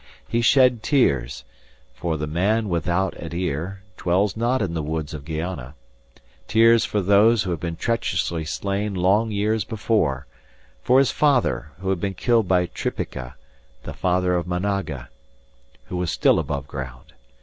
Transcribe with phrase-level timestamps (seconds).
[0.27, 1.43] He shed tears
[1.93, 5.75] for the "man without a tear" dwells not in the woods of Guayana:
[6.47, 10.23] tears for those who had been treacherously slain long years ago;
[10.81, 13.35] for his father, who had been killed by Tripica,
[13.83, 15.09] the father of Managa,
[15.85, 17.13] who was still above ground.